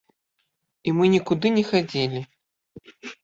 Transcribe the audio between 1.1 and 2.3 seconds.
нікуды не хадзілі.